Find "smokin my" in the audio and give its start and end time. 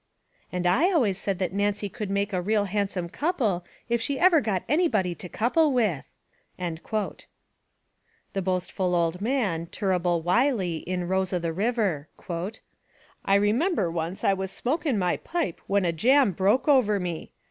14.49-15.17